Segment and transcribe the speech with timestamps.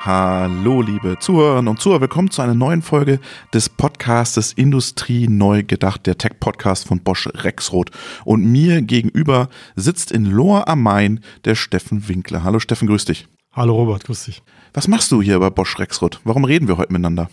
[0.00, 3.18] Hallo, liebe Zuhörerinnen und Zuhörer, willkommen zu einer neuen Folge
[3.52, 7.90] des Podcastes Industrie neu gedacht, der Tech-Podcast von Bosch Rexroth.
[8.24, 12.44] Und mir gegenüber sitzt in Lohr am Main der Steffen Winkler.
[12.44, 13.26] Hallo Steffen, grüß dich.
[13.52, 14.42] Hallo Robert, grüß dich.
[14.72, 16.20] Was machst du hier bei Bosch Rexroth?
[16.22, 17.28] Warum reden wir heute miteinander?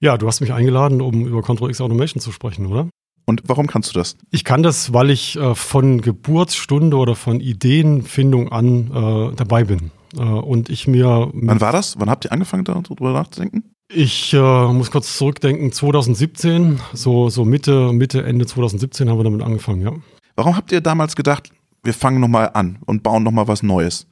[0.00, 2.88] Ja, du hast mich eingeladen, um über Control X Automation zu sprechen, oder?
[3.26, 4.16] Und warum kannst du das?
[4.32, 9.92] Ich kann das, weil ich äh, von Geburtsstunde oder von Ideenfindung an äh, dabei bin.
[10.16, 11.30] Äh, und ich mir.
[11.32, 11.98] Wann war das?
[11.98, 13.72] Wann habt ihr angefangen, darüber nachzudenken?
[13.94, 19.42] Ich äh, muss kurz zurückdenken, 2017, so, so Mitte, Mitte, Ende 2017 haben wir damit
[19.42, 19.92] angefangen, ja.
[20.34, 21.50] Warum habt ihr damals gedacht,
[21.82, 24.06] wir fangen nochmal an und bauen nochmal was Neues?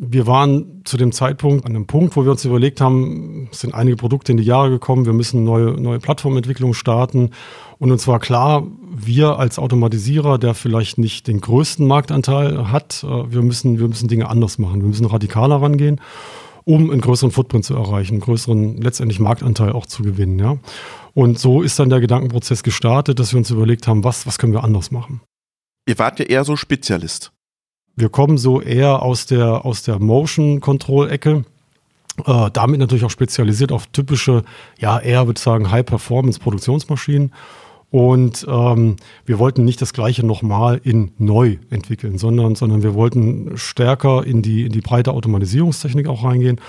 [0.00, 3.74] Wir waren zu dem Zeitpunkt an einem Punkt, wo wir uns überlegt haben, es sind
[3.74, 7.30] einige Produkte in die Jahre gekommen, wir müssen neue, neue Plattformentwicklungen starten.
[7.78, 8.64] Und uns war klar,
[9.06, 14.08] wir als Automatisierer, der vielleicht nicht den größten Marktanteil hat, äh, wir müssen, wir müssen
[14.08, 14.80] Dinge anders machen.
[14.80, 16.00] Wir müssen radikaler rangehen,
[16.64, 20.38] um einen größeren Footprint zu erreichen, einen größeren letztendlich Marktanteil auch zu gewinnen.
[20.38, 20.58] Ja.
[21.14, 24.52] Und so ist dann der Gedankenprozess gestartet, dass wir uns überlegt haben, was, was können
[24.52, 25.20] wir anders machen.
[25.86, 27.32] Ihr wart ja eher so Spezialist.
[27.96, 31.44] Wir kommen so eher aus der, aus der Motion Control Ecke.
[32.26, 34.44] Äh, damit natürlich auch spezialisiert auf typische,
[34.78, 37.32] ja, eher würde ich sagen, High-Performance-Produktionsmaschinen.
[37.90, 43.56] Und ähm, wir wollten nicht das Gleiche nochmal in neu entwickeln, sondern, sondern wir wollten
[43.56, 46.60] stärker in die, in die breite Automatisierungstechnik auch reingehen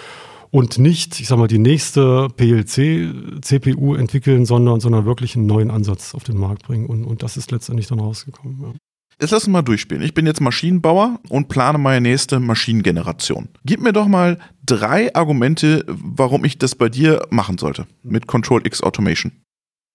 [0.51, 6.15] und nicht, ich sag mal, die nächste PLC-CPU entwickeln, sondern, sondern wirklich einen neuen Ansatz
[6.15, 6.87] auf den Markt bringen.
[6.87, 8.61] Und, und das ist letztendlich dann rausgekommen.
[8.61, 8.73] Ja.
[9.21, 10.01] Jetzt lass uns mal durchspielen.
[10.01, 13.49] Ich bin jetzt Maschinenbauer und plane meine nächste Maschinengeneration.
[13.65, 18.65] Gib mir doch mal drei Argumente, warum ich das bei dir machen sollte mit Control
[18.65, 19.33] X Automation.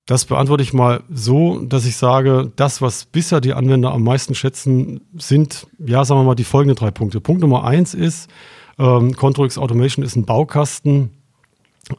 [0.06, 4.34] Das beantworte ich mal so, dass ich sage, das, was bisher die Anwender am meisten
[4.34, 7.22] schätzen, sind, ja, sagen wir mal, die folgenden drei Punkte.
[7.22, 8.28] Punkt Nummer eins ist,
[8.78, 11.10] ähm, Control X Automation ist ein Baukasten,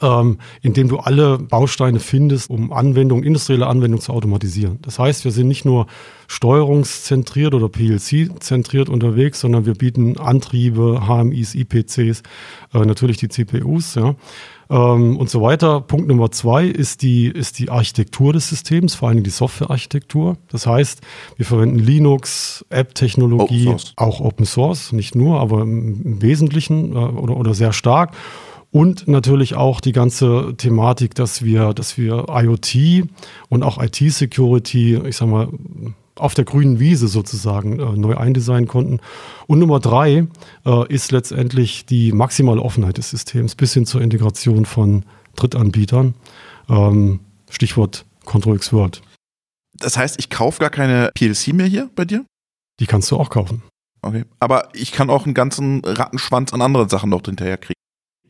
[0.01, 4.79] ähm, in dem du alle Bausteine findest, um Anwendungen, industrielle Anwendungen zu automatisieren.
[4.83, 5.87] Das heißt, wir sind nicht nur
[6.27, 12.21] steuerungszentriert oder PLC-zentriert unterwegs, sondern wir bieten Antriebe, HMIs, IPCs,
[12.73, 14.15] äh, natürlich die CPUs, ja,
[14.69, 15.81] ähm, und so weiter.
[15.81, 20.37] Punkt Nummer zwei ist die, ist die Architektur des Systems, vor allem die Softwarearchitektur.
[20.49, 21.01] Das heißt,
[21.37, 27.53] wir verwenden Linux, App-Technologie, auch Open Source, nicht nur, aber im Wesentlichen äh, oder, oder
[27.53, 28.13] sehr stark.
[28.71, 33.07] Und natürlich auch die ganze Thematik, dass wir, dass wir IoT
[33.47, 35.47] und auch IT-Security, ich sag mal,
[36.17, 38.99] auf der grünen Wiese sozusagen äh, neu eindesignen konnten.
[39.47, 40.27] Und Nummer drei
[40.65, 45.03] äh, ist letztendlich die maximale Offenheit des Systems bis hin zur Integration von
[45.35, 46.13] Drittanbietern.
[46.69, 49.01] Ähm, Stichwort Control X World.
[49.77, 52.25] Das heißt, ich kaufe gar keine PLC mehr hier bei dir?
[52.79, 53.61] Die kannst du auch kaufen.
[54.01, 54.23] Okay.
[54.39, 57.75] Aber ich kann auch einen ganzen Rattenschwanz an anderen Sachen noch hinterher kriegen.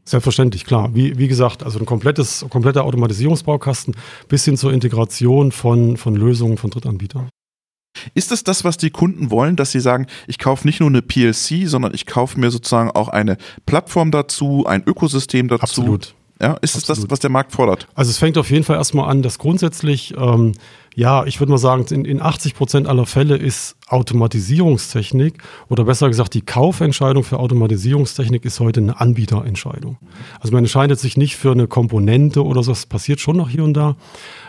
[0.05, 0.93] Selbstverständlich, klar.
[0.93, 3.95] Wie, wie gesagt, also ein komplettes, kompletter Automatisierungsbaukasten
[4.27, 7.29] bis hin zur Integration von, von Lösungen von Drittanbietern.
[8.13, 11.01] Ist es das, was die Kunden wollen, dass sie sagen, ich kaufe nicht nur eine
[11.01, 15.63] PLC, sondern ich kaufe mir sozusagen auch eine Plattform dazu, ein Ökosystem dazu?
[15.63, 16.15] Absolut.
[16.41, 16.97] Ja, ist Absolut.
[16.97, 17.87] es das, was der Markt fordert?
[17.95, 20.51] Also es fängt auf jeden Fall erstmal an, dass grundsätzlich, ähm,
[20.95, 25.35] ja, ich würde mal sagen, in, in 80 Prozent aller Fälle ist Automatisierungstechnik
[25.69, 29.97] oder besser gesagt die Kaufentscheidung für Automatisierungstechnik ist heute eine Anbieterentscheidung.
[30.39, 33.63] Also man entscheidet sich nicht für eine Komponente oder so, das passiert schon noch hier
[33.63, 33.97] und da,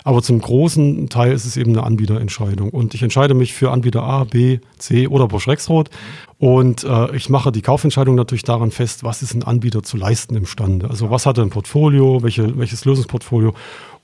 [0.04, 2.70] aber zum großen Teil ist es eben eine Anbieterentscheidung.
[2.70, 5.90] Und ich entscheide mich für Anbieter A, B, C oder Bosch Rexroth
[6.38, 10.36] und äh, ich mache die Kaufentscheidung natürlich daran fest, was ist ein Anbieter zu leisten
[10.36, 10.88] imstande.
[10.88, 13.52] Also was hat er ein Portfolio, welche, welches Lösungsportfolio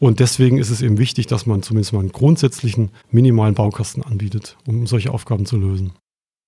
[0.02, 4.56] und deswegen ist es eben wichtig, dass man zumindest mal einen grundsätzlichen minimalen Baukasten anbietet,
[4.66, 5.92] um solche Aufgaben zu lösen.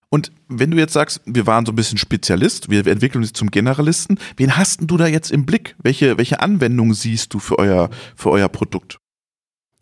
[0.08, 3.50] Und wenn du jetzt sagst, wir waren so ein bisschen Spezialist, wir entwickeln uns zum
[3.50, 5.76] Generalisten, wen hast du da jetzt im Blick?
[5.82, 8.96] Welche, welche Anwendung siehst du für euer, für euer Produkt?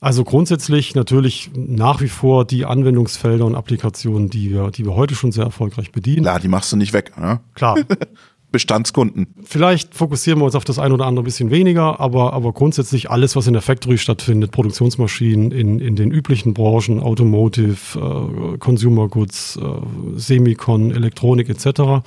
[0.00, 5.14] Also grundsätzlich natürlich nach wie vor die Anwendungsfelder und Applikationen, die wir, die wir heute
[5.14, 6.22] schon sehr erfolgreich bedienen.
[6.22, 7.16] Klar, die machst du nicht weg.
[7.16, 7.38] Ne?
[7.54, 7.76] Klar.
[8.52, 9.26] Bestandskunden.
[9.42, 13.34] Vielleicht fokussieren wir uns auf das ein oder andere bisschen weniger, aber, aber grundsätzlich alles,
[13.34, 19.56] was in der Factory stattfindet, Produktionsmaschinen in, in den üblichen Branchen, Automotive, äh, Consumer Goods,
[19.56, 22.04] äh, Semicon, Elektronik etc.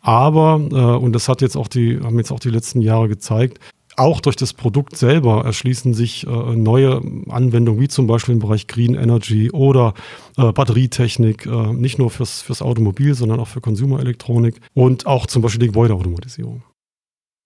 [0.00, 3.60] Aber, äh, und das hat jetzt auch die, haben jetzt auch die letzten Jahre gezeigt,
[3.96, 8.66] auch durch das Produkt selber erschließen sich äh, neue Anwendungen, wie zum Beispiel im Bereich
[8.66, 9.94] Green Energy oder
[10.36, 15.42] äh, Batterietechnik, äh, nicht nur fürs, fürs Automobil, sondern auch für Consumer-Elektronik und auch zum
[15.42, 16.62] Beispiel die Gebäudeautomatisierung.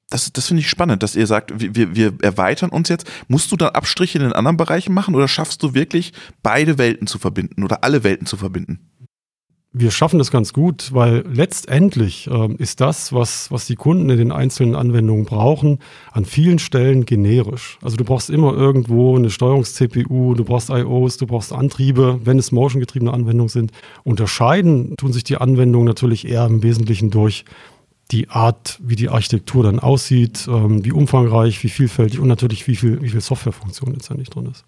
[0.08, 3.10] Das, das finde ich spannend, dass ihr sagt, wir, wir erweitern uns jetzt.
[3.26, 6.12] Musst du dann Abstriche in den anderen Bereichen machen oder schaffst du wirklich
[6.44, 8.88] beide Welten zu verbinden oder alle Welten zu verbinden?
[9.78, 14.16] Wir schaffen das ganz gut, weil letztendlich äh, ist das, was, was die Kunden in
[14.16, 15.80] den einzelnen Anwendungen brauchen,
[16.12, 17.78] an vielen Stellen generisch.
[17.82, 22.52] Also du brauchst immer irgendwo eine Steuerungs-CPU, du brauchst IOs, du brauchst Antriebe, wenn es
[22.52, 23.72] motion-getriebene Anwendungen sind.
[24.02, 27.44] Unterscheiden tun sich die Anwendungen natürlich eher im Wesentlichen durch
[28.10, 32.76] die Art, wie die Architektur dann aussieht, ähm, wie umfangreich, wie vielfältig und natürlich wie
[32.76, 34.64] viel, wie viel Softwarefunktion letztendlich drin ist.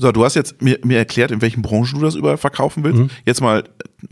[0.00, 2.98] So, du hast jetzt mir, mir erklärt, in welchen Branchen du das überall verkaufen willst.
[2.98, 3.10] Mhm.
[3.26, 3.64] Jetzt mal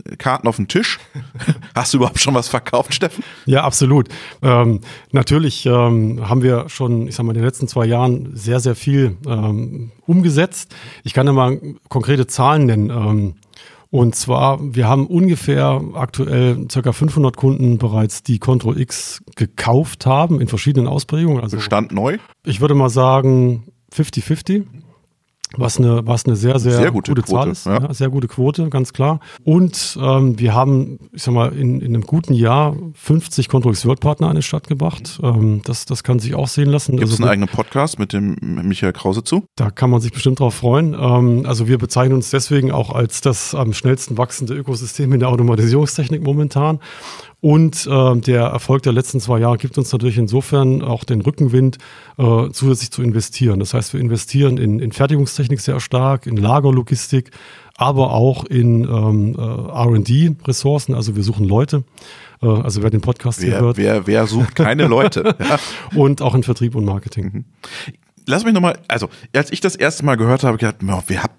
[0.07, 0.99] äh, Karten auf den Tisch.
[1.73, 3.23] Hast du überhaupt schon was verkauft, Steffen?
[3.47, 4.07] Ja, absolut.
[4.43, 4.81] Ähm,
[5.11, 8.75] natürlich ähm, haben wir schon, ich sag mal, in den letzten zwei Jahren sehr, sehr
[8.75, 10.75] viel ähm, umgesetzt.
[11.03, 12.91] Ich kann ja mal konkrete Zahlen nennen.
[12.91, 13.33] Ähm,
[13.89, 20.39] und zwar, wir haben ungefähr aktuell circa 500 Kunden bereits, die Control X gekauft haben
[20.39, 21.41] in verschiedenen Ausprägungen.
[21.41, 22.19] Also Bestand neu?
[22.45, 24.65] Ich würde mal sagen 50-50
[25.57, 27.65] was eine, was eine sehr, sehr, sehr gute, gute Quote, Zahl ist.
[27.65, 27.79] Ja.
[27.79, 29.19] Ja, sehr gute Quote, ganz klar.
[29.43, 33.99] Und ähm, wir haben, ich sag mal, in, in einem guten Jahr 50 Controlix World
[33.99, 35.19] Partner an den Start gebracht.
[35.23, 36.97] Ähm, das, das kann sich auch sehen lassen.
[36.97, 39.43] Gibt es also, einen eigenen Podcast mit dem Michael Krause zu?
[39.55, 40.93] Da kann man sich bestimmt drauf freuen.
[40.93, 45.29] Ähm, also wir bezeichnen uns deswegen auch als das am schnellsten wachsende Ökosystem in der
[45.29, 46.79] Automatisierungstechnik momentan.
[47.41, 51.77] Und äh, der Erfolg der letzten zwei Jahre gibt uns natürlich insofern auch den Rückenwind,
[52.17, 53.59] äh, zusätzlich zu investieren.
[53.59, 57.31] Das heißt, wir investieren in, in Fertigungstechnik sehr stark, in Lagerlogistik,
[57.77, 60.93] aber auch in ähm, äh, RD-Ressourcen.
[60.93, 61.85] Also wir suchen Leute.
[62.41, 63.77] Äh, also wer den Podcast wer, hier hört.
[63.77, 65.35] Wer, wer sucht keine Leute?
[65.39, 65.59] ja.
[65.95, 67.31] Und auch in Vertrieb und Marketing.
[67.31, 67.45] Mhm.
[68.25, 70.75] Lass mich nochmal, also als ich das erste Mal gehört habe, gedacht,
[71.07, 71.31] wer hat,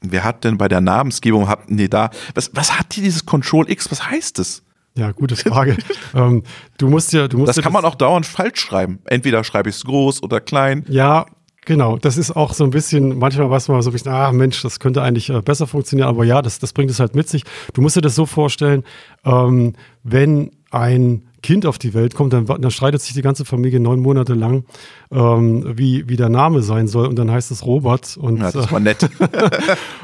[0.00, 3.68] wer hat denn bei der Namensgebung, habt nee, da, was, was hat hier dieses Control
[3.68, 4.62] X, was heißt es?
[4.98, 5.76] Ja, gute Frage.
[6.14, 6.42] ähm,
[6.76, 8.98] du musst ja, du musst das ja kann man auch dauernd falsch schreiben.
[9.04, 10.84] Entweder schreibe ich es groß oder klein.
[10.88, 11.26] Ja,
[11.64, 14.62] Genau, das ist auch so ein bisschen, manchmal weiß man so ein bisschen, ah Mensch,
[14.62, 17.42] das könnte eigentlich äh, besser funktionieren, aber ja, das, das bringt es halt mit sich.
[17.74, 18.84] Du musst dir das so vorstellen,
[19.26, 23.80] ähm, wenn ein Kind auf die Welt kommt, dann, dann streitet sich die ganze Familie
[23.80, 24.64] neun Monate lang,
[25.12, 27.06] ähm, wie, wie der Name sein soll.
[27.06, 28.16] Und dann heißt es Robert.
[28.16, 29.08] Und, ja, das war nett.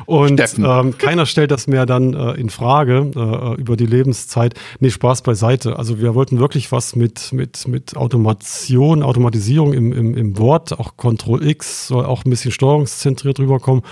[0.06, 4.54] und ähm, keiner stellt das mehr dann äh, in Frage äh, über die Lebenszeit.
[4.78, 5.78] Nee, Spaß beiseite.
[5.78, 10.96] Also wir wollten wirklich was mit, mit, mit Automation, Automatisierung im, im, im Wort, auch
[10.96, 13.82] Control X soll auch ein bisschen steuerungszentriert rüberkommen.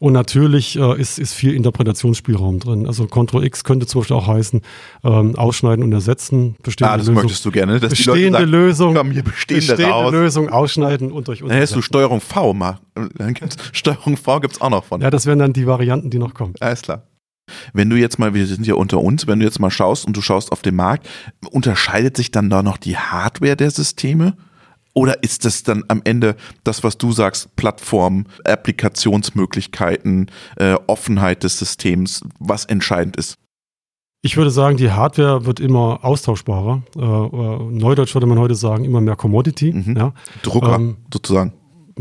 [0.00, 2.86] Und natürlich äh, ist, ist viel Interpretationsspielraum drin.
[2.86, 4.62] Also Control X könnte zum Beispiel auch heißen,
[5.04, 6.56] ähm, ausschneiden und ersetzen.
[6.62, 7.80] Bestehende ah, das Lösung, möchtest du gerne.
[7.80, 10.12] Dass bestehende sagen, Lösung, komm, hier bestehende, bestehende raus.
[10.12, 11.50] Lösung ausschneiden und durch uns.
[11.50, 12.78] Dann hättest du Steuerung V mal.
[12.94, 15.00] Dann gibt's, Steuerung V gibt es auch noch von.
[15.00, 16.54] Ja, das wären dann die Varianten, die noch kommen.
[16.60, 17.02] Alles klar.
[17.72, 20.16] Wenn du jetzt mal, wir sind ja unter uns, wenn du jetzt mal schaust und
[20.16, 21.08] du schaust auf den Markt,
[21.50, 24.36] unterscheidet sich dann da noch die Hardware der Systeme?
[24.94, 26.34] Oder ist das dann am Ende
[26.64, 33.38] das, was du sagst, Plattform, Applikationsmöglichkeiten, äh, Offenheit des Systems, was entscheidend ist?
[34.20, 36.82] Ich würde sagen, die Hardware wird immer austauschbarer.
[36.96, 39.72] Äh, äh Neudeutsch würde man heute sagen, immer mehr Commodity.
[39.72, 39.96] Mhm.
[39.96, 40.12] Ja.
[40.42, 41.52] Drucker ähm, sozusagen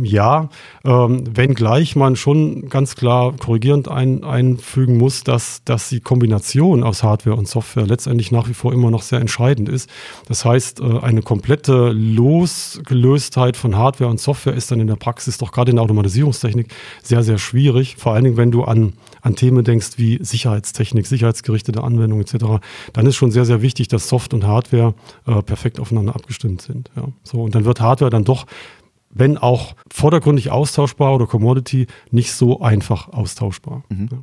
[0.04, 0.50] ja,
[0.86, 7.04] ähm, wenngleich man schon ganz klar korrigierend ein, einfügen muss, dass, dass die Kombination aus
[7.04, 9.90] Hardware und Software letztendlich nach wie vor immer noch sehr entscheidend ist.
[10.28, 15.38] Das heißt, äh, eine komplette Losgelöstheit von Hardware und Software ist dann in der Praxis
[15.38, 16.74] doch gerade in der Automatisierungstechnik
[17.04, 17.96] sehr, sehr schwierig.
[17.98, 22.62] Vor allen Dingen, wenn du an, an Themen denkst wie Sicherheitstechnik, sicherheitsgerichtete Anwendungen etc.,
[22.94, 24.94] dann ist schon sehr, sehr wichtig, dass Soft und Hardware
[25.26, 26.92] äh, perfekt aufeinander abgestimmt sind.
[26.96, 27.10] Ja.
[27.24, 28.46] So, und dann wird Hardware dann doch
[29.18, 33.84] wenn auch vordergründig austauschbar oder Commodity, nicht so einfach austauschbar.
[33.90, 34.10] Mhm.
[34.12, 34.18] Ja.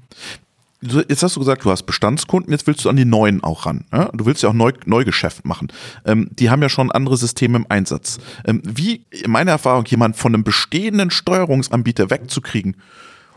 [1.09, 3.87] Jetzt hast du gesagt, du hast Bestandskunden, jetzt willst du an die neuen auch ran.
[3.91, 4.11] Ja?
[4.13, 5.69] Du willst ja auch Neu Neugeschäft machen.
[6.05, 8.19] Ähm, die haben ja schon andere Systeme im Einsatz.
[8.45, 12.77] Ähm, wie, in meiner Erfahrung, jemand von einem bestehenden Steuerungsanbieter wegzukriegen,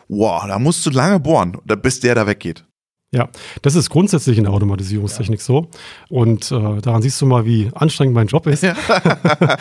[0.10, 2.66] wow, da musst du lange bohren, bis der da weggeht.
[3.12, 3.30] Ja,
[3.62, 5.46] das ist grundsätzlich in der Automatisierungstechnik ja.
[5.46, 5.68] so.
[6.10, 8.64] Und äh, daran siehst du mal, wie anstrengend mein Job ist.
[8.64, 8.76] Ja.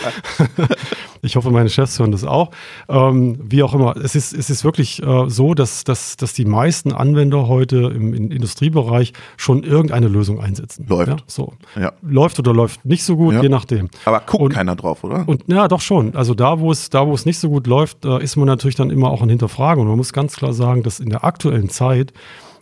[1.23, 2.50] ich hoffe, meine Chefs hören das auch.
[2.88, 6.45] Ähm, wie auch immer, es ist, es ist wirklich äh, so, dass, dass, dass die
[6.45, 10.85] meisten Anwender heute im, im Industriebereich schon irgendeine Lösung einsetzen.
[10.88, 11.09] Läuft.
[11.09, 11.53] Ja, so.
[11.76, 11.93] Ja.
[12.03, 13.91] Läuft oder läuft nicht so gut, je nachdem.
[14.07, 15.23] Aber guckt und, keiner drauf, oder?
[15.29, 16.17] Und ja, doch schon.
[16.17, 18.75] Also da, wo es, da, wo es nicht so gut läuft, äh, ist man natürlich
[18.75, 19.83] dann immer auch ein Hinterfragen.
[19.83, 22.12] Und man muss ganz klar sagen, dass in der aktuellen Zeit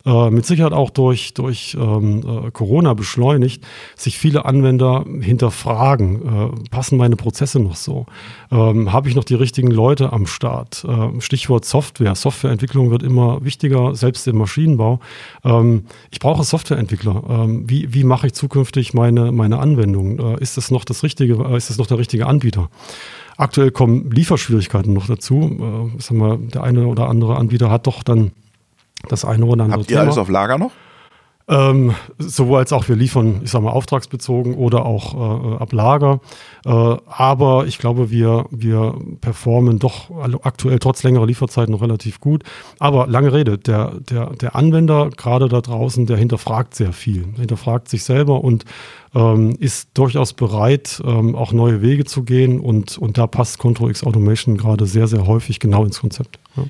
[0.07, 3.65] äh, mit Sicherheit auch durch, durch ähm, äh, Corona beschleunigt,
[3.97, 8.07] sich viele Anwender hinterfragen, äh, passen meine Prozesse noch so?
[8.51, 10.85] Ähm, Habe ich noch die richtigen Leute am Start?
[10.85, 12.15] Äh, Stichwort Software.
[12.15, 15.01] Softwareentwicklung wird immer wichtiger, selbst im Maschinenbau.
[15.45, 17.23] Ähm, ich brauche Softwareentwickler.
[17.29, 20.19] Ähm, wie wie mache ich zukünftig meine, meine Anwendung?
[20.19, 22.69] Äh, ist das noch das richtige, äh, ist das noch der richtige Anbieter?
[23.37, 25.91] Aktuell kommen Lieferschwierigkeiten noch dazu.
[25.97, 28.33] Äh, sagen wir, der eine oder andere Anbieter hat doch dann
[29.09, 30.03] das eine oder andere Habt ihr Thema.
[30.03, 30.73] alles auf Lager noch?
[31.47, 36.21] Ähm, sowohl als auch wir liefern, ich sage mal, auftragsbezogen oder auch äh, ab Lager.
[36.65, 40.11] Äh, aber ich glaube, wir, wir performen doch
[40.43, 42.45] aktuell trotz längerer Lieferzeiten noch relativ gut.
[42.79, 47.89] Aber lange Rede, der, der, der Anwender gerade da draußen, der hinterfragt sehr viel, hinterfragt
[47.89, 48.65] sich selber und
[49.15, 52.59] ähm, ist durchaus bereit, ähm, auch neue Wege zu gehen.
[52.59, 56.39] Und, und da passt Control X Automation gerade sehr, sehr häufig genau ins Konzept.
[56.57, 56.65] Ja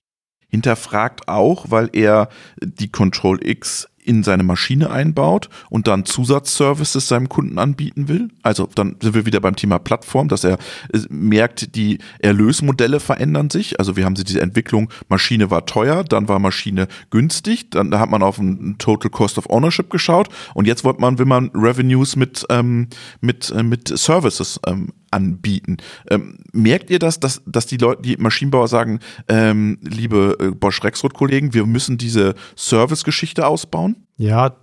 [0.55, 2.29] hinterfragt auch, weil er
[2.63, 8.29] die Control X in seine Maschine einbaut und dann Zusatzservices seinem Kunden anbieten will.
[8.43, 10.59] Also dann sind wir wieder beim Thema Plattform, dass er
[10.93, 13.79] äh, merkt, die Erlösmodelle verändern sich.
[13.81, 18.23] Also wir haben diese Entwicklung, Maschine war teuer, dann war Maschine günstig, dann hat man
[18.23, 22.45] auf ein Total Cost of Ownership geschaut und jetzt wollte man, will man Revenues mit,
[22.51, 22.89] ähm,
[23.23, 25.79] mit, äh, mit Services ähm, anbieten.
[26.11, 31.55] Ähm, merkt ihr das, dass, dass die Leute, die Maschinenbauer sagen, ähm, liebe äh, Bosch-Rexroth-Kollegen,
[31.55, 33.97] wir müssen diese Service-Geschichte ausbauen?
[34.17, 34.57] Ja,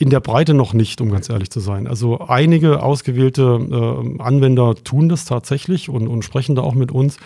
[0.00, 1.86] in der Breite noch nicht, um ganz ehrlich zu sein.
[1.86, 7.18] Also einige ausgewählte äh, Anwender tun das tatsächlich und, und sprechen da auch mit uns.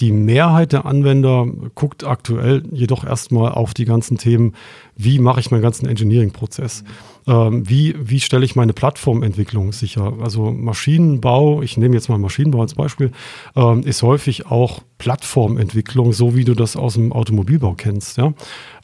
[0.00, 4.54] Die Mehrheit der Anwender guckt aktuell jedoch erstmal auf die ganzen Themen,
[4.96, 6.84] wie mache ich meinen ganzen Engineering-Prozess?
[7.26, 10.12] Ähm, wie, wie stelle ich meine Plattformentwicklung sicher?
[10.20, 13.12] Also Maschinenbau, ich nehme jetzt mal Maschinenbau als Beispiel,
[13.56, 18.18] ähm, ist häufig auch Plattformentwicklung, so wie du das aus dem Automobilbau kennst.
[18.18, 18.34] Ja?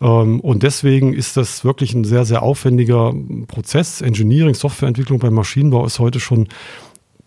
[0.00, 3.14] Ähm, und deswegen ist das wirklich ein sehr, sehr aufwendiger
[3.47, 4.00] Prozess.
[4.00, 6.49] Engineering, Softwareentwicklung beim Maschinenbau ist heute schon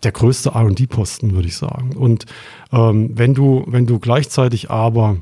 [0.04, 1.96] der größte RD-Posten, würde ich sagen.
[1.96, 2.26] Und
[2.72, 5.16] ähm, wenn du, wenn du gleichzeitig aber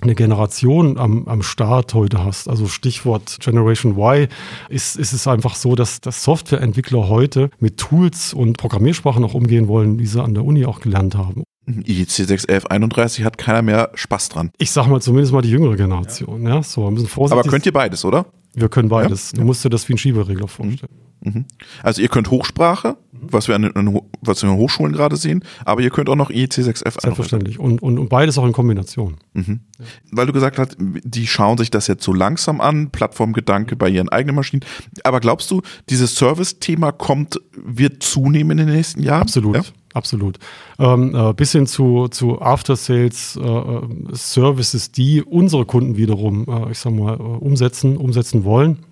[0.00, 4.28] eine Generation am, am Start heute hast, also Stichwort Generation Y,
[4.68, 9.68] ist, ist es einfach so, dass, dass Softwareentwickler heute mit Tools und Programmiersprachen auch umgehen
[9.68, 11.44] wollen, wie sie an der Uni auch gelernt haben.
[11.66, 14.50] IEC 61131 hat keiner mehr Spaß dran.
[14.58, 16.56] Ich sag mal zumindest mal die jüngere Generation, ja.
[16.56, 17.40] ja so ein bisschen vorsichtig.
[17.40, 18.26] Aber könnt ihr beides, oder?
[18.56, 19.32] Wir können beides.
[19.32, 19.38] Ja?
[19.38, 20.92] Du musst dir das wie ein Schieberegler vorstellen.
[21.22, 21.44] Mhm.
[21.82, 25.82] Also ihr könnt Hochsprache, was wir an den, was wir an Hochschulen gerade sehen, aber
[25.82, 27.58] ihr könnt auch noch IEC 6F Selbstverständlich.
[27.58, 29.18] Und, und, und beides auch in Kombination.
[29.34, 29.60] Mhm.
[29.78, 29.84] Ja.
[30.10, 34.08] Weil du gesagt hast, die schauen sich das jetzt so langsam an, Plattformgedanke bei ihren
[34.08, 34.64] eigenen Maschinen.
[35.04, 35.60] Aber glaubst du,
[35.90, 39.22] dieses Service-Thema kommt, wird zunehmen in den nächsten Jahren?
[39.22, 39.56] Absolut.
[39.56, 39.62] Ja?
[39.96, 40.38] Absolut.
[40.78, 46.92] Ähm, äh, bis hin zu, zu After-Sales-Services, äh, die unsere Kunden wiederum, äh, ich sag
[46.92, 48.84] mal, äh, umsetzen, umsetzen wollen.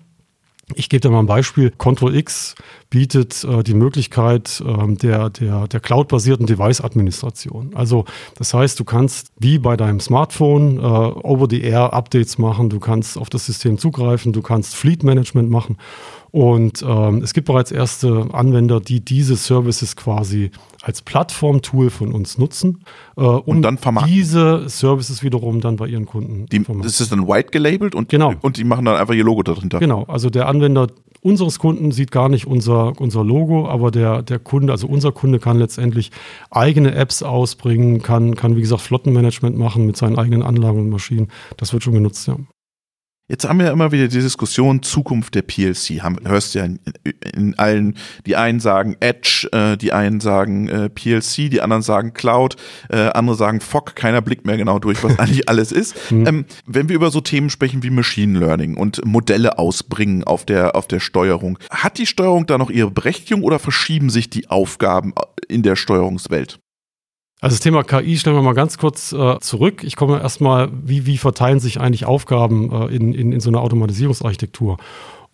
[0.73, 1.69] Ich gebe dir mal ein Beispiel.
[1.69, 2.55] Control X
[2.89, 7.75] bietet äh, die Möglichkeit äh, der, der, der cloud-basierten Device-Administration.
[7.75, 8.05] Also
[8.39, 13.45] das heißt, du kannst wie bei deinem Smartphone äh, Over-the-Air-Updates machen, du kannst auf das
[13.45, 15.77] System zugreifen, du kannst Fleet-Management machen
[16.35, 20.51] und ähm, es gibt bereits erste Anwender, die diese Services quasi
[20.81, 22.83] als Plattform-Tool von uns nutzen,
[23.15, 27.25] äh, um und dann diese Services wiederum dann bei ihren Kunden die, Das ist dann
[27.25, 28.33] white gelabelt und, genau.
[28.41, 29.79] und die machen dann einfach ihr Logo darunter.
[29.79, 30.87] Genau, also der Anwender
[31.21, 35.39] unseres Kunden sieht gar nicht unser, unser Logo, aber der, der Kunde, also unser Kunde
[35.39, 36.11] kann letztendlich
[36.51, 41.29] eigene Apps ausbringen, kann, kann wie gesagt Flottenmanagement machen mit seinen eigenen Anlagen und Maschinen.
[41.55, 42.35] Das wird schon genutzt, ja.
[43.27, 46.03] Jetzt haben wir immer wieder die Diskussion Zukunft der PLC.
[46.03, 46.79] Haben, hörst du ja in,
[47.35, 52.13] in, allen, die einen sagen Edge, äh, die einen sagen äh, PLC, die anderen sagen
[52.13, 52.55] Cloud,
[52.89, 53.95] äh, andere sagen FOC.
[53.95, 56.11] Keiner blickt mehr genau durch, was eigentlich alles ist.
[56.11, 56.27] Mhm.
[56.27, 60.75] Ähm, wenn wir über so Themen sprechen wie Machine Learning und Modelle ausbringen auf der,
[60.75, 65.15] auf der Steuerung, hat die Steuerung da noch ihre Berechtigung oder verschieben sich die Aufgaben
[65.47, 66.59] in der Steuerungswelt?
[67.41, 69.83] Also das Thema KI stellen wir mal ganz kurz äh, zurück.
[69.83, 73.61] Ich komme erstmal, wie, wie verteilen sich eigentlich Aufgaben äh, in, in, in so einer
[73.61, 74.77] Automatisierungsarchitektur?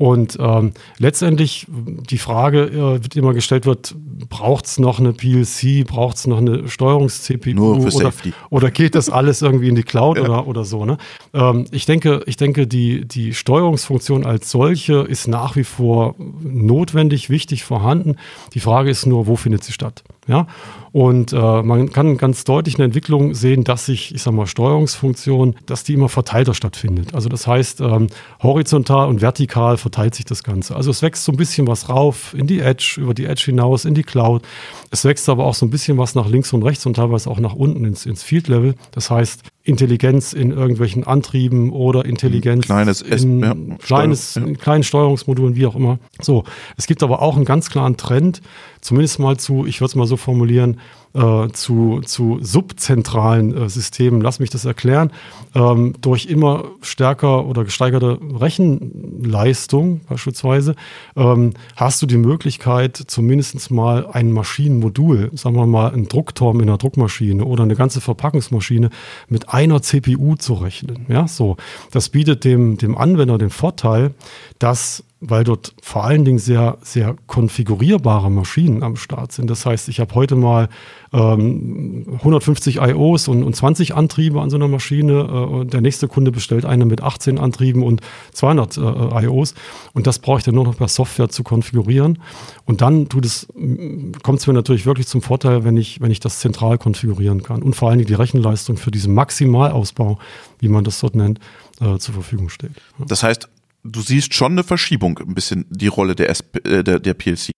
[0.01, 3.93] Und ähm, letztendlich die Frage äh, wird immer gestellt wird,
[4.29, 8.11] braucht es noch eine PLC, braucht es noch eine Steuerungs-CPU oder,
[8.49, 10.23] oder geht das alles irgendwie in die Cloud ja.
[10.23, 10.85] oder, oder so?
[10.85, 10.97] Ne?
[11.35, 17.29] Ähm, ich denke, ich denke die, die Steuerungsfunktion als solche ist nach wie vor notwendig,
[17.29, 18.15] wichtig, vorhanden.
[18.55, 20.03] Die Frage ist nur, wo findet sie statt?
[20.27, 20.47] Ja?
[20.91, 25.55] Und äh, man kann ganz deutlich eine Entwicklung sehen, dass sich, ich sag mal, Steuerungsfunktion,
[25.65, 27.15] dass die immer verteilter stattfindet.
[27.15, 28.07] Also das heißt, ähm,
[28.43, 30.75] horizontal und vertikal verteilt sich das Ganze.
[30.75, 33.85] Also es wächst so ein bisschen was rauf in die Edge, über die Edge hinaus,
[33.85, 34.43] in die Cloud.
[34.91, 37.39] Es wächst aber auch so ein bisschen was nach links und rechts und teilweise auch
[37.39, 38.75] nach unten ins, ins Field-Level.
[38.91, 44.53] Das heißt, Intelligenz in irgendwelchen Antrieben oder Intelligenz kleines in ja, kleines, ja.
[44.53, 45.99] kleinen Steuerungsmodulen, wie auch immer.
[46.19, 46.43] So,
[46.77, 48.41] es gibt aber auch einen ganz klaren Trend,
[48.81, 50.79] zumindest mal zu, ich würde es mal so formulieren,
[51.13, 54.21] äh, zu, zu subzentralen äh, Systemen.
[54.21, 55.11] Lass mich das erklären.
[55.53, 60.75] Ähm, durch immer stärker oder gesteigerte Rechenleistung beispielsweise
[61.15, 66.69] ähm, hast du die Möglichkeit, zumindest mal ein Maschinenmodul, sagen wir mal ein Druckturm in
[66.69, 68.89] einer Druckmaschine oder eine ganze Verpackungsmaschine
[69.27, 71.05] mit einer CPU zu rechnen.
[71.09, 71.57] Ja, so.
[71.91, 74.13] Das bietet dem, dem Anwender den Vorteil,
[74.59, 79.51] dass weil dort vor allen Dingen sehr, sehr konfigurierbare Maschinen am Start sind.
[79.51, 80.67] Das heißt, ich habe heute mal
[81.13, 85.61] ähm, 150 IOs und, und 20 Antriebe an so einer Maschine.
[85.61, 88.01] Äh, der nächste Kunde bestellt eine mit 18 Antrieben und
[88.33, 89.53] 200 äh, IOs.
[89.93, 92.17] Und das brauche ich dann nur noch per Software zu konfigurieren.
[92.65, 96.79] Und dann kommt es mir natürlich wirklich zum Vorteil, wenn ich, wenn ich das zentral
[96.79, 97.61] konfigurieren kann.
[97.61, 100.17] Und vor allen Dingen die Rechenleistung für diesen Maximalausbau,
[100.57, 101.39] wie man das dort nennt,
[101.79, 102.71] äh, zur Verfügung steht.
[102.97, 103.49] Das heißt,
[103.83, 107.51] du siehst schon eine Verschiebung, ein bisschen die Rolle der, SP, äh, der, der PLC.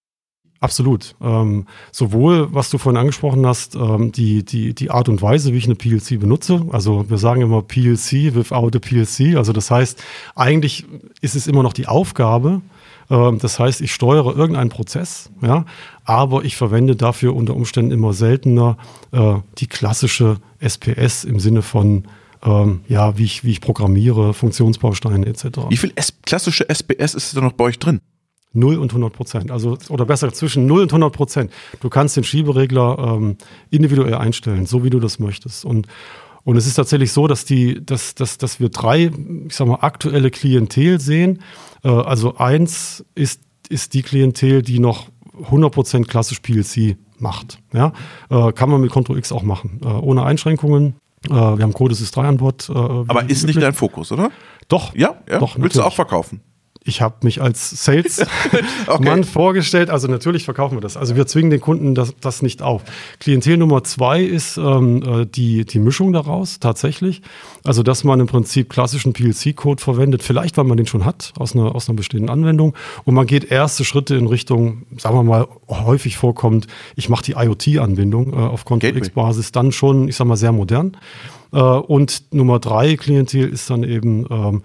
[0.59, 1.15] Absolut.
[1.21, 5.57] Ähm, sowohl, was du vorhin angesprochen hast, ähm, die, die, die Art und Weise, wie
[5.57, 6.65] ich eine PLC benutze.
[6.71, 9.35] Also wir sagen immer PLC without a PLC.
[9.35, 10.01] Also das heißt,
[10.35, 10.85] eigentlich
[11.19, 12.61] ist es immer noch die Aufgabe.
[13.09, 15.65] Ähm, das heißt, ich steuere irgendeinen Prozess, ja,
[16.05, 18.77] aber ich verwende dafür unter Umständen immer seltener
[19.11, 22.05] äh, die klassische SPS im Sinne von
[22.43, 25.45] ähm, ja, wie ich, wie ich programmiere, Funktionsbausteine etc.
[25.69, 28.01] Wie viel S klassische SPS ist da noch bei euch drin?
[28.53, 29.51] 0 und 100 Prozent.
[29.51, 31.51] Also, oder besser zwischen 0 und 100 Prozent.
[31.81, 33.37] Du kannst den Schieberegler ähm,
[33.71, 35.65] individuell einstellen, so wie du das möchtest.
[35.65, 35.87] Und,
[36.43, 39.11] und es ist tatsächlich so, dass, die, dass, dass, dass wir drei,
[39.47, 41.41] ich sag mal, aktuelle Klientel sehen.
[41.83, 45.07] Äh, also eins ist, ist die Klientel, die noch
[45.45, 47.59] 100 Prozent klassisch PLC macht.
[47.73, 47.93] Ja?
[48.29, 49.81] Äh, kann man mit Ctrl X auch machen.
[49.83, 50.95] Äh, ohne Einschränkungen.
[51.25, 52.69] Äh, wir haben Codesys 3 an Bord.
[52.69, 54.29] Äh, Aber ist nicht dein Fokus, oder?
[54.67, 54.95] Doch.
[54.95, 55.39] Ja, ja.
[55.39, 56.41] Doch, Willst du auch verkaufen?
[56.85, 58.27] Ich habe mich als Sales-Mann
[58.87, 59.23] okay.
[59.23, 59.89] vorgestellt.
[59.89, 60.97] Also natürlich verkaufen wir das.
[60.97, 62.83] Also wir zwingen den Kunden das, das nicht auf.
[63.19, 67.21] Klientel Nummer zwei ist ähm, äh, die, die Mischung daraus tatsächlich.
[67.63, 71.55] Also dass man im Prinzip klassischen PLC-Code verwendet, vielleicht weil man den schon hat aus
[71.55, 72.75] einer, aus einer bestehenden Anwendung.
[73.05, 77.33] Und man geht erste Schritte in Richtung, sagen wir mal, häufig vorkommt, ich mache die
[77.33, 80.97] IoT-Anbindung äh, auf Control-X-Basis, dann schon, ich sag mal, sehr modern.
[81.53, 84.63] Äh, und Nummer drei Klientel ist dann eben ähm,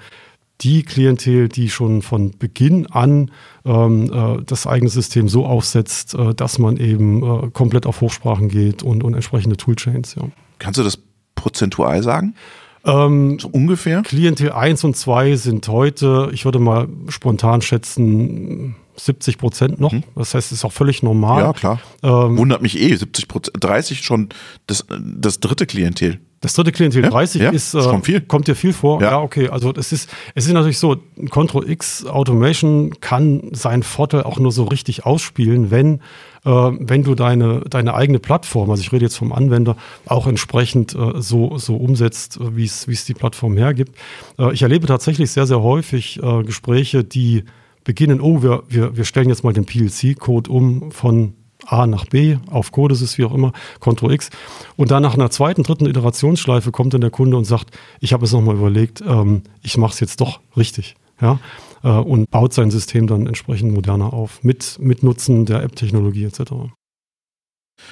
[0.61, 3.31] die Klientel, die schon von Beginn an
[3.65, 8.49] ähm, äh, das eigene System so aufsetzt, äh, dass man eben äh, komplett auf Hochsprachen
[8.49, 10.17] geht und, und entsprechende Toolchains.
[10.17, 10.23] Ja.
[10.59, 10.99] Kannst du das
[11.37, 12.35] prozentual sagen?
[12.85, 14.03] Ähm, so ungefähr?
[14.03, 19.93] Klientel 1 und 2 sind heute, ich würde mal spontan schätzen, 70 Prozent noch.
[19.93, 20.03] Hm.
[20.17, 21.43] Das heißt, es ist auch völlig normal.
[21.43, 21.81] Ja, klar.
[22.03, 24.31] Ähm, Wundert mich eh, 70 Prozent, 30 schon
[24.67, 26.19] das, das dritte Klientel.
[26.41, 28.21] Das dritte Klientel ja, 30 ja, ist, äh, kommt, viel.
[28.21, 29.03] kommt dir viel vor.
[29.03, 29.11] Ja.
[29.11, 29.49] ja, okay.
[29.49, 30.97] Also es ist, es ist natürlich so,
[31.31, 36.01] Control X Automation kann seinen Vorteil auch nur so richtig ausspielen, wenn,
[36.45, 40.95] äh, wenn du deine, deine eigene Plattform, also ich rede jetzt vom Anwender, auch entsprechend
[40.95, 43.97] äh, so, so umsetzt, wie es wie es die Plattform hergibt.
[44.39, 47.45] Äh, ich erlebe tatsächlich sehr, sehr häufig äh, Gespräche, die
[47.83, 51.33] beginnen, oh, wir, wir, wir stellen jetzt mal den PLC-Code um von
[51.69, 54.31] A nach B auf Codesys, wie auch immer, Ctrl X.
[54.77, 58.25] Und dann nach einer zweiten, dritten Iterationsschleife kommt dann der Kunde und sagt, ich habe
[58.25, 60.97] es nochmal überlegt, ähm, ich mache es jetzt doch richtig.
[61.21, 61.39] Ja?
[61.85, 66.53] Äh, und baut sein System dann entsprechend moderner auf, mit, mit Nutzen der App-Technologie etc.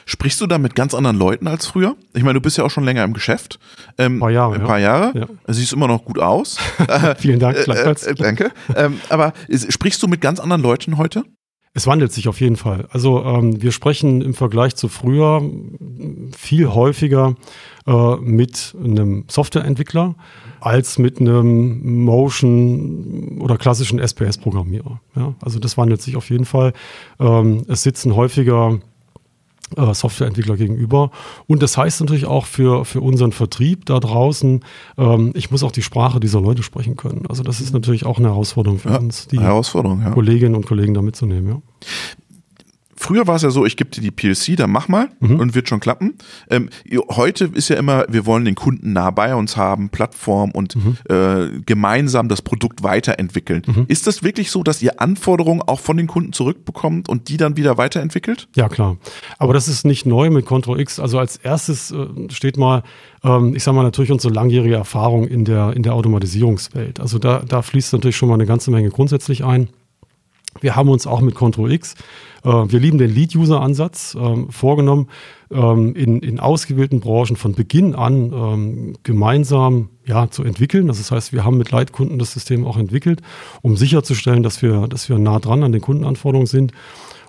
[0.05, 1.97] Sprichst du da mit ganz anderen Leuten als früher?
[2.15, 3.59] Ich meine, du bist ja auch schon länger im Geschäft.
[3.99, 4.55] Ähm, ein paar Jahre.
[4.57, 5.19] Ein paar Jahre.
[5.19, 5.27] Ja.
[5.47, 6.59] Siehst immer noch gut aus.
[7.19, 7.57] Vielen Dank.
[7.57, 8.53] Äh, äh, danke.
[8.75, 11.25] Ähm, aber ist, sprichst du mit ganz anderen Leuten heute?
[11.77, 12.89] Es wandelt sich auf jeden Fall.
[12.91, 15.43] Also ähm, wir sprechen im Vergleich zu früher
[16.35, 17.35] viel häufiger
[17.87, 20.15] äh, mit einem Softwareentwickler
[20.61, 25.03] als mit einem Motion oder klassischen SPS-Programmierer.
[25.17, 25.35] Ja?
[25.43, 26.73] Also das wandelt sich auf jeden Fall.
[27.21, 28.79] Ähm, es sitzen häufiger
[29.75, 31.11] Softwareentwickler gegenüber.
[31.47, 34.65] Und das heißt natürlich auch für, für unseren Vertrieb da draußen,
[34.97, 37.27] ähm, ich muss auch die Sprache dieser Leute sprechen können.
[37.29, 40.11] Also das ist natürlich auch eine Herausforderung für ja, uns, die Herausforderung, ja.
[40.11, 41.49] Kolleginnen und Kollegen da mitzunehmen.
[41.49, 41.63] Ja.
[42.99, 45.39] Früher war es ja so, ich gebe dir die PLC, dann mach mal mhm.
[45.39, 46.15] und wird schon klappen.
[46.51, 46.71] Ähm,
[47.11, 50.97] heute ist ja immer, wir wollen den Kunden nah bei uns haben, Plattform und mhm.
[51.09, 53.63] äh, gemeinsam das Produkt weiterentwickeln.
[53.67, 53.85] Mhm.
[53.89, 57.57] Ist das wirklich so, dass ihr Anforderungen auch von den Kunden zurückbekommt und die dann
[57.57, 58.49] wieder weiterentwickelt?
[58.57, 58.97] Ja, klar.
[59.39, 60.99] Aber das ist nicht neu mit Control X.
[60.99, 62.83] Also als erstes äh, steht mal,
[63.23, 67.01] ähm, ich sage mal natürlich unsere langjährige Erfahrung in der, in der Automatisierungswelt.
[67.01, 69.69] Also da, da fließt natürlich schon mal eine ganze Menge grundsätzlich ein.
[70.61, 71.95] Wir haben uns auch mit Control X,
[72.47, 75.09] wir lieben den Lead-User-Ansatz, äh, vorgenommen,
[75.51, 80.87] ähm, in, in ausgewählten Branchen von Beginn an ähm, gemeinsam ja, zu entwickeln.
[80.87, 83.23] Das heißt, wir haben mit Leitkunden das System auch entwickelt,
[83.63, 86.73] um sicherzustellen, dass wir, dass wir nah dran an den Kundenanforderungen sind.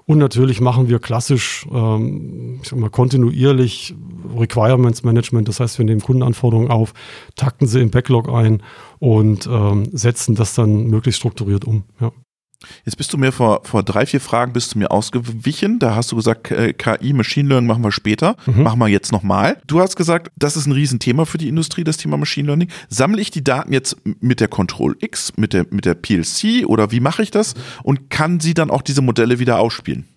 [0.06, 3.94] Und natürlich machen wir klassisch, ähm, ich sag mal, kontinuierlich
[4.38, 5.50] Requirements Management.
[5.50, 6.94] Das heißt, wir nehmen Kundenanforderungen auf,
[7.36, 8.64] takten sie im Backlog ein
[9.00, 11.84] und ähm, setzen das dann möglichst strukturiert um.
[12.00, 12.14] Ja.
[12.86, 15.78] Jetzt bist du mir vor, vor drei, vier Fragen bist du mir ausgewichen.
[15.80, 18.36] Da hast du gesagt, äh, KI, Machine Learning machen wir später.
[18.46, 18.64] Mhm.
[18.64, 19.62] Machen wir jetzt nochmal.
[19.68, 22.70] Du hast gesagt, das ist ein Riesenthema für die Industrie, das Thema Machine Learning.
[22.90, 26.92] Sammle ich die Daten jetzt mit der Control X, mit der, mit der PLC oder
[26.92, 27.54] wie mache ich das?
[27.84, 30.08] Und kann sie dann auch diese Modelle wieder ausspielen?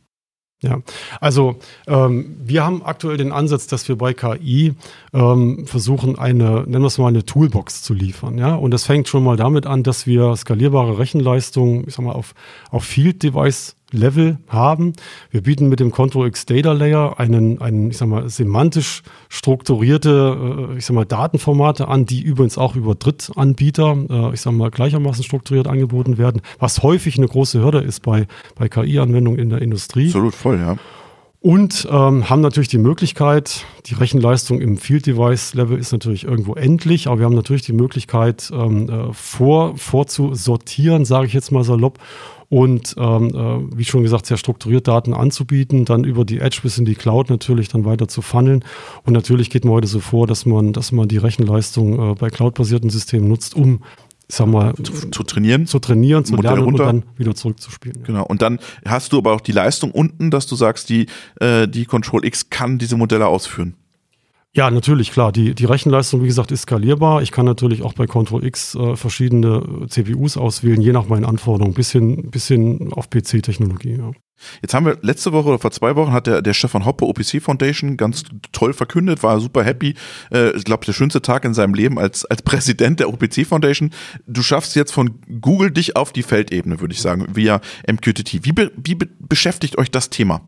[0.63, 0.81] Ja,
[1.21, 4.75] also ähm, wir haben aktuell den Ansatz, dass wir bei KI
[5.15, 8.37] ähm, versuchen, eine, nennen wir es mal, eine Toolbox zu liefern.
[8.37, 8.57] Ja?
[8.57, 12.35] Und das fängt schon mal damit an, dass wir skalierbare Rechenleistungen, ich sag mal, auf,
[12.71, 14.93] auf Field-Device Level haben.
[15.31, 20.71] Wir bieten mit dem Control X Data Layer einen, einen ich sag mal, semantisch strukturierte,
[20.73, 24.71] äh, ich sag mal, Datenformate an, die übrigens auch über Drittanbieter, äh, ich sag mal,
[24.71, 28.27] gleichermaßen strukturiert angeboten werden, was häufig eine große Hürde ist bei,
[28.57, 30.07] bei KI-Anwendungen in der Industrie.
[30.07, 30.77] Absolut voll, ja.
[31.43, 36.53] Und ähm, haben natürlich die Möglichkeit, die Rechenleistung im Field Device Level ist natürlich irgendwo
[36.53, 41.65] endlich, aber wir haben natürlich die Möglichkeit, ähm, äh, vor, vorzusortieren, sage ich jetzt mal
[41.65, 41.99] salopp,
[42.51, 46.77] und ähm, äh, wie schon gesagt, sehr strukturiert Daten anzubieten, dann über die Edge bis
[46.79, 48.65] in die Cloud natürlich dann weiter zu funneln.
[49.05, 52.29] Und natürlich geht man heute so vor, dass man, dass man die Rechenleistung äh, bei
[52.29, 53.85] cloud-basierten Systemen nutzt, um
[54.27, 56.89] sag mal, zu, zu, trainieren, zu trainieren, zu Modell lernen runter.
[56.89, 58.03] und dann wieder zurückzuspielen.
[58.03, 58.25] Genau.
[58.27, 61.07] Und dann hast du aber auch die Leistung unten, dass du sagst, die,
[61.41, 63.75] äh, die Control X kann diese Modelle ausführen.
[64.53, 65.31] Ja, natürlich, klar.
[65.31, 67.23] Die, die Rechenleistung, wie gesagt, ist skalierbar.
[67.23, 71.75] Ich kann natürlich auch bei Ctrl X äh, verschiedene CPUs auswählen, je nach meinen Anforderungen,
[71.75, 73.99] bis hin, bis hin auf PC-Technologie.
[73.99, 74.11] Ja.
[74.61, 77.41] Jetzt haben wir letzte Woche oder vor zwei Wochen hat der, der Stefan Hoppe OPC
[77.41, 79.95] Foundation ganz toll verkündet, war super happy.
[80.33, 83.91] Äh, ich glaube, der schönste Tag in seinem Leben als, als Präsident der OPC Foundation.
[84.27, 88.45] Du schaffst jetzt von Google dich auf die Feldebene, würde ich sagen, via MQTT.
[88.45, 90.45] Wie, be, wie be beschäftigt euch das Thema?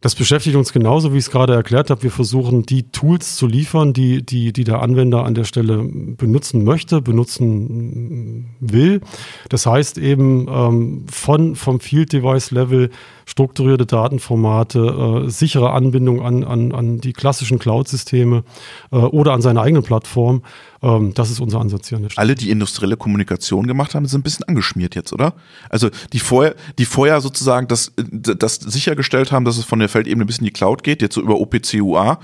[0.00, 2.02] Das beschäftigt uns genauso, wie ich es gerade erklärt habe.
[2.02, 6.64] Wir versuchen, die Tools zu liefern, die, die, die der Anwender an der Stelle benutzen
[6.64, 9.02] möchte, benutzen will.
[9.50, 12.88] Das heißt eben ähm, von, vom Field Device Level
[13.30, 18.42] strukturierte Datenformate, äh, sichere Anbindung an, an, an die klassischen Cloud-Systeme
[18.90, 20.42] äh, oder an seine eigene Plattform.
[20.82, 22.00] Ähm, das ist unser Ansatz hier.
[22.16, 25.34] Alle, die industrielle Kommunikation gemacht haben, sind ein bisschen angeschmiert jetzt, oder?
[25.68, 30.26] Also die vorher, die vorher sozusagen das, das sichergestellt haben, dass es von der Feldebene
[30.26, 32.18] bis in die Cloud geht, jetzt so über OPC UA,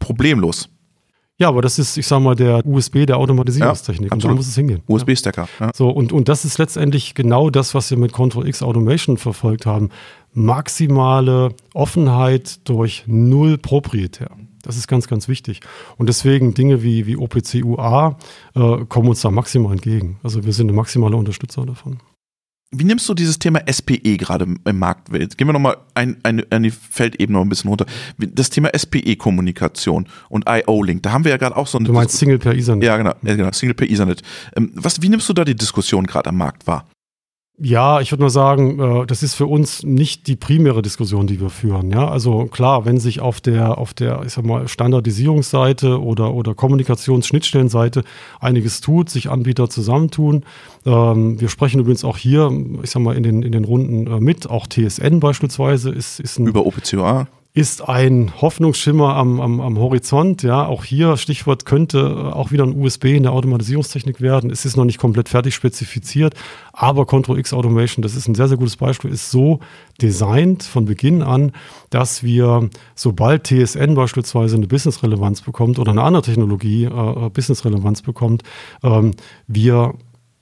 [0.00, 0.68] problemlos.
[1.36, 4.10] Ja, aber das ist, ich sag mal, der USB der Automatisierungstechnik.
[4.10, 4.82] Ja, und da muss es hingehen.
[4.86, 5.48] USB-Stacker.
[5.58, 5.70] Ja.
[5.74, 9.66] So, und, und das ist letztendlich genau das, was wir mit Control X Automation verfolgt
[9.66, 9.90] haben.
[10.34, 14.30] Maximale Offenheit durch null proprietär.
[14.62, 15.60] Das ist ganz, ganz wichtig.
[15.96, 18.18] Und deswegen Dinge wie, wie OPC UA
[18.54, 20.18] äh, kommen uns da maximal entgegen.
[20.22, 21.98] Also wir sind ein maximaler Unterstützer davon.
[22.76, 25.12] Wie nimmst du dieses Thema SPE gerade im Markt?
[25.12, 27.86] Gehen wir nochmal ein, ein, eine Feldebene noch ein bisschen runter.
[28.18, 31.84] Das Thema SPE-Kommunikation und IO-Link, da haben wir ja gerade auch so ein.
[31.84, 32.82] Du meinst Single per Ethernet?
[32.82, 34.22] Ja, genau, genau Single per Ethernet.
[34.56, 36.86] Ähm, was, wie nimmst du da die Diskussion gerade am Markt wahr?
[37.56, 41.40] Ja, ich würde mal sagen, äh, das ist für uns nicht die primäre Diskussion, die
[41.40, 41.90] wir führen.
[41.92, 46.56] Ja, also klar, wenn sich auf der, auf der, ich sag mal, Standardisierungsseite oder, oder
[46.56, 48.02] Kommunikationsschnittstellenseite
[48.40, 50.44] einiges tut, sich Anbieter zusammentun.
[50.84, 52.50] Ähm, wir sprechen übrigens auch hier,
[52.82, 54.50] ich sag mal, in den, in den Runden äh, mit.
[54.50, 56.48] Auch TSN beispielsweise ist, ist ein.
[56.48, 60.42] Über OPCOA ist ein Hoffnungsschimmer am, am, am Horizont.
[60.42, 64.50] Ja, auch hier Stichwort könnte auch wieder ein USB in der Automatisierungstechnik werden.
[64.50, 66.34] Es ist noch nicht komplett fertig spezifiziert,
[66.72, 69.60] aber Control X Automation, das ist ein sehr, sehr gutes Beispiel, ist so
[70.02, 71.52] designt von Beginn an,
[71.90, 78.42] dass wir, sobald TSN beispielsweise eine Business-Relevanz bekommt oder eine andere Technologie äh, Business-Relevanz bekommt,
[78.82, 79.12] ähm,
[79.46, 79.94] wir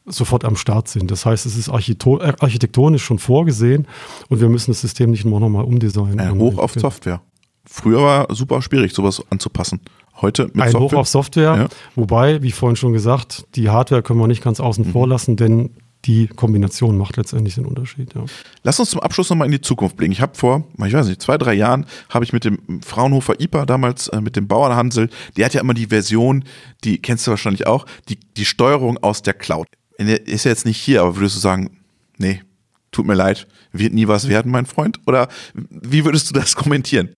[0.07, 1.11] sofort am Start sind.
[1.11, 3.87] Das heißt, es ist äh, architektonisch schon vorgesehen
[4.29, 6.19] und wir müssen das System nicht nur nochmal umdesignen.
[6.19, 7.21] Äh, hoch auf Software.
[7.65, 9.81] Früher war super schwierig, sowas anzupassen.
[10.21, 10.81] Heute mit Ein Software.
[10.81, 11.69] Hoch auf Software, ja.
[11.95, 14.91] wobei, wie vorhin schon gesagt, die Hardware können wir nicht ganz außen mhm.
[14.91, 15.71] vor lassen, denn
[16.05, 18.13] die Kombination macht letztendlich den Unterschied.
[18.15, 18.25] Ja.
[18.65, 20.13] Lass uns zum Abschluss nochmal in die Zukunft blicken.
[20.13, 23.67] Ich habe vor, ich weiß nicht, zwei, drei Jahren habe ich mit dem Fraunhofer IPA
[23.67, 26.45] damals, äh, mit dem Bauernhansel, der hat ja immer die Version,
[26.83, 31.03] die kennst du wahrscheinlich auch, die, die Steuerung aus der Cloud ist jetzt nicht hier,
[31.03, 31.79] aber würdest du sagen,
[32.19, 32.41] nee,
[32.91, 35.01] tut mir leid, wird nie was werden, mein Freund?
[35.07, 37.11] Oder wie würdest du das kommentieren?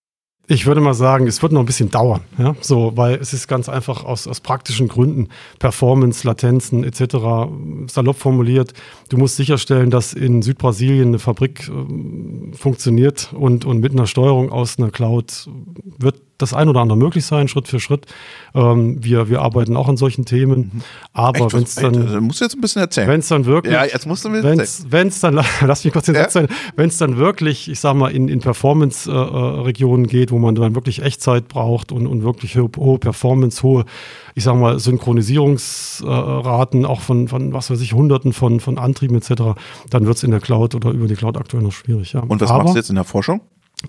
[0.47, 2.55] Ich würde mal sagen, es wird noch ein bisschen dauern, ja?
[2.61, 7.49] so, weil es ist ganz einfach aus, aus praktischen Gründen, Performance, Latenzen etc.
[7.87, 8.73] salopp formuliert.
[9.09, 14.51] Du musst sicherstellen, dass in Südbrasilien eine Fabrik äh, funktioniert und, und mit einer Steuerung
[14.51, 15.49] aus einer Cloud
[15.97, 18.05] wird das ein oder andere möglich sein, Schritt für Schritt.
[18.53, 20.71] Ähm, wir, wir arbeiten auch an solchen Themen.
[20.73, 20.81] Mhm.
[21.13, 22.07] Aber wenn es dann.
[22.07, 23.07] Echt, musst du jetzt ein bisschen erzählen.
[23.07, 23.73] Wenn es dann wirklich.
[23.73, 26.89] Ja, jetzt musst du mir wenn's, wenn's dann, lass mich kurz den Satz sein, wenn
[26.89, 31.01] es dann wirklich, ich sag mal, in, in Performance-Regionen äh, geht, wo man dann wirklich
[31.01, 33.85] Echtzeit braucht und, und wirklich hohe, hohe Performance, hohe,
[34.33, 39.17] ich sag mal, Synchronisierungsraten, äh, auch von, von, was weiß ich, Hunderten von, von Antrieben
[39.17, 39.55] etc.,
[39.89, 42.11] dann wird es in der Cloud oder über die Cloud aktuell noch schwierig.
[42.13, 42.19] Ja.
[42.21, 43.41] Und was Aber, machst du jetzt in der Forschung?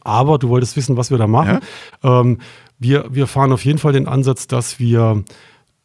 [0.03, 1.61] Aber du wolltest wissen, was wir da machen.
[2.03, 2.21] Ja.
[2.21, 2.39] Ähm,
[2.79, 5.25] wir, wir fahren auf jeden Fall den Ansatz, dass wir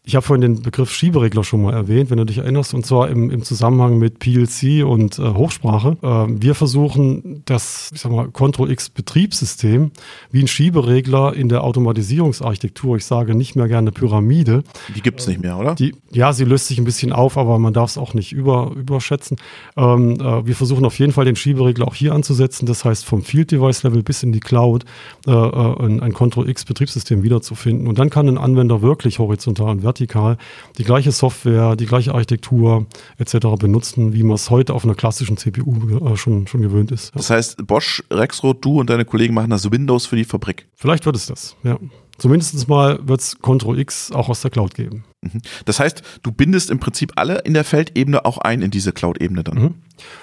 [0.04, 3.10] ich habe vorhin den Begriff Schieberegler schon mal erwähnt, wenn du dich erinnerst, und zwar
[3.10, 5.96] im, im Zusammenhang mit PLC und äh, Hochsprache.
[6.02, 9.92] Äh, wir versuchen das, ich sag mal, Control-X-Betriebssystem
[10.32, 14.64] wie ein Schieberegler in der Automatisierungsarchitektur, ich sage nicht mehr gerne Pyramide.
[14.96, 15.76] Die gibt es nicht mehr, oder?
[15.76, 18.72] Die, ja, sie löst sich ein bisschen auf, aber man darf es auch nicht über,
[18.76, 19.38] überschätzen.
[19.78, 23.22] Ähm, äh, wir versuchen auf jeden Fall den Schieberegler auch hier anzusetzen, das heißt vom
[23.22, 24.84] Field-Device-Level bis in die Cloud
[25.28, 27.88] äh, äh, ein, ein Control-X-Betriebssystem wiederzufinden.
[27.88, 32.86] Und dann kann ein Anwender wirklich horizontal und vertikal die gleiche Software, die gleiche Architektur
[33.18, 33.48] etc.
[33.60, 37.08] benutzen, wie man es heute auf einer klassischen CPU äh, schon, schon gewöhnt ist.
[37.08, 37.18] Ja.
[37.18, 40.68] Das heißt, Bosch, Rexroth, du und deine Kollegen machen das Windows für die Fabrik.
[40.76, 41.78] Vielleicht wird es das, ja.
[42.22, 45.06] Zumindest mal wird es Ctrl X auch aus der Cloud geben.
[45.22, 45.42] Mhm.
[45.66, 49.44] Das heißt, du bindest im Prinzip alle in der Feldebene auch ein in diese Cloud-Ebene
[49.44, 49.58] dann.
[49.58, 49.74] Mhm.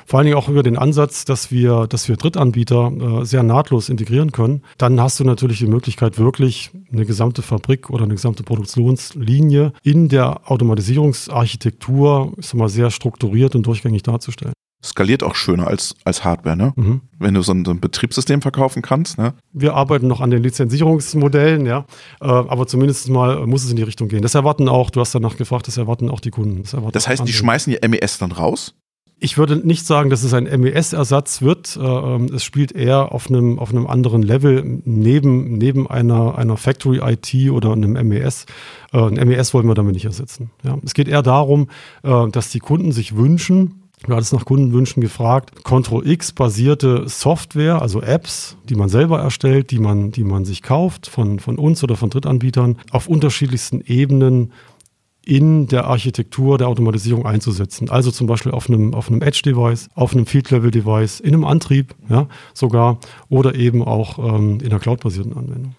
[0.07, 3.89] Vor allen Dingen auch über den Ansatz, dass wir, dass wir Drittanbieter äh, sehr nahtlos
[3.89, 4.63] integrieren können.
[4.77, 10.09] Dann hast du natürlich die Möglichkeit, wirklich eine gesamte Fabrik oder eine gesamte Produktionslinie in
[10.09, 16.25] der Automatisierungsarchitektur ich sag mal, sehr strukturiert und durchgängig darzustellen skaliert auch schöner als, als
[16.25, 16.73] Hardware, ne?
[16.77, 17.01] Mhm.
[17.19, 19.35] Wenn du so ein, so ein, Betriebssystem verkaufen kannst, ne?
[19.53, 21.85] Wir arbeiten noch an den Lizenzierungsmodellen, ja.
[22.21, 24.23] Äh, aber zumindest mal muss es in die Richtung gehen.
[24.23, 26.63] Das erwarten auch, du hast danach gefragt, das erwarten auch die Kunden.
[26.63, 28.75] Das, das heißt, die schmeißen ihr MES dann raus?
[29.21, 31.77] Ich würde nicht sagen, dass es ein MES-Ersatz wird.
[31.77, 36.57] Äh, ähm, es spielt eher auf einem, auf einem anderen Level neben, neben einer, einer
[36.57, 38.47] Factory IT oder einem MES.
[38.93, 40.51] Äh, ein MES wollen wir damit nicht ersetzen.
[40.63, 40.79] Ja.
[40.85, 41.69] Es geht eher darum,
[42.05, 45.65] äh, dass die Kunden sich wünschen, Du hattest nach Kundenwünschen gefragt.
[45.65, 51.41] Control-X-basierte Software, also Apps, die man selber erstellt, die man, die man sich kauft von,
[51.41, 54.53] von uns oder von Drittanbietern, auf unterschiedlichsten Ebenen
[55.27, 57.91] in der Architektur der Automatisierung einzusetzen.
[57.91, 62.29] Also zum Beispiel auf einem, auf einem Edge-Device, auf einem Field-Level-Device, in einem Antrieb ja,
[62.55, 65.75] sogar oder eben auch ähm, in einer cloud-basierten Anwendung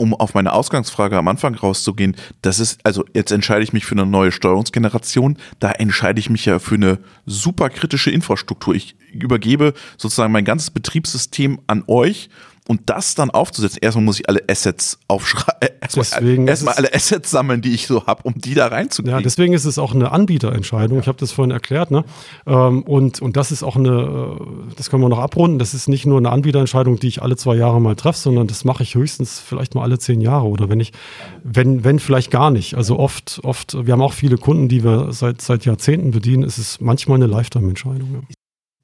[0.00, 3.94] um auf meine Ausgangsfrage am Anfang rauszugehen, das ist, also jetzt entscheide ich mich für
[3.94, 8.74] eine neue Steuerungsgeneration, da entscheide ich mich ja für eine super kritische Infrastruktur.
[8.74, 12.30] Ich übergebe sozusagen mein ganzes Betriebssystem an euch
[12.70, 17.28] und das dann aufzusetzen, erstmal muss ich alle Assets aufschreiben, äh, erstmal, erstmal alle Assets
[17.28, 19.18] sammeln, die ich so habe, um die da reinzukriegen.
[19.18, 21.00] Ja, deswegen ist es auch eine Anbieterentscheidung.
[21.00, 22.04] Ich habe das vorhin erklärt, ne?
[22.46, 25.88] Ähm, und, und das ist auch eine, äh, das können wir noch abrunden, das ist
[25.88, 28.94] nicht nur eine Anbieterentscheidung, die ich alle zwei Jahre mal treffe, sondern das mache ich
[28.94, 30.92] höchstens vielleicht mal alle zehn Jahre oder wenn ich,
[31.42, 32.76] wenn, wenn vielleicht gar nicht.
[32.76, 36.58] Also oft, oft, wir haben auch viele Kunden, die wir seit, seit Jahrzehnten bedienen, ist
[36.58, 38.12] es manchmal eine Lifetime-Entscheidung.
[38.12, 38.20] Ja.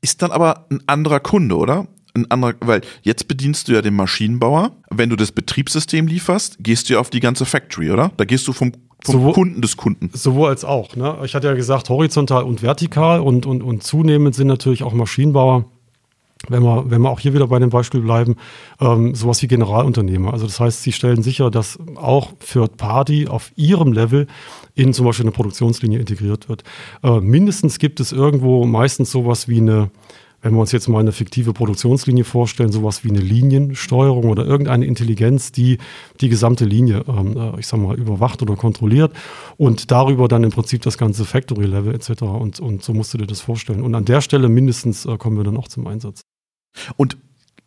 [0.01, 1.87] Ist dann aber ein anderer Kunde, oder?
[2.17, 4.73] Ein anderer, weil jetzt bedienst du ja den Maschinenbauer.
[4.91, 8.11] Wenn du das Betriebssystem lieferst, gehst du ja auf die ganze Factory, oder?
[8.17, 8.73] Da gehst du vom,
[9.05, 10.11] vom sowohl, Kunden des Kunden.
[10.13, 10.97] Sowohl als auch.
[10.97, 11.17] Ne?
[11.25, 15.67] Ich hatte ja gesagt, horizontal und vertikal und, und, und zunehmend sind natürlich auch Maschinenbauer
[16.49, 18.37] wenn wir, wenn wir auch hier wieder bei dem Beispiel bleiben,
[18.81, 20.33] ähm, sowas wie Generalunternehmer.
[20.33, 24.27] Also das heißt, sie stellen sicher, dass auch Third Party auf ihrem Level
[24.75, 26.63] in zum Beispiel eine Produktionslinie integriert wird.
[27.03, 29.91] Äh, mindestens gibt es irgendwo meistens sowas wie eine,
[30.47, 34.87] wenn wir uns jetzt mal eine fiktive Produktionslinie vorstellen, sowas wie eine Liniensteuerung oder irgendeine
[34.87, 35.79] Intelligenz, die
[36.21, 39.13] die gesamte Linie, ähm, äh, ich sag mal, überwacht oder kontrolliert
[39.57, 42.23] und darüber dann im Prinzip das ganze Factory-Level etc.
[42.23, 43.83] Und, und so musst du dir das vorstellen.
[43.83, 46.21] Und an der Stelle mindestens äh, kommen wir dann auch zum Einsatz.
[46.97, 47.17] Und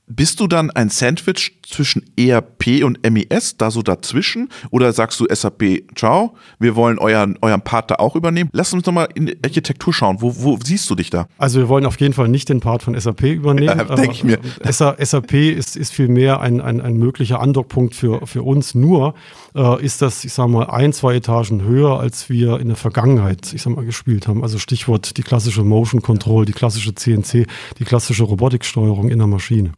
[0.10, 4.50] bist du dann ein Sandwich zwischen ERP und MES, da so dazwischen?
[4.72, 8.50] Oder sagst du SAP, ciao, wir wollen euren, euren Part da auch übernehmen?
[8.52, 10.18] Lass uns doch mal in die Architektur schauen.
[10.20, 11.28] Wo, wo siehst du dich da?
[11.38, 13.78] Also wir wollen auf jeden Fall nicht den Part von SAP übernehmen.
[13.78, 14.40] Ja, Denke ich mir.
[14.62, 18.74] Äh, SAP ist, ist vielmehr ein, ein, ein möglicher Andockpunkt für, für uns.
[18.74, 19.14] Nur
[19.56, 23.54] äh, ist das, ich sage mal, ein, zwei Etagen höher, als wir in der Vergangenheit,
[23.54, 24.42] ich sag mal, gespielt haben.
[24.42, 27.46] Also Stichwort die klassische Motion Control, die klassische CNC,
[27.78, 29.74] die klassische Robotiksteuerung in der Maschine.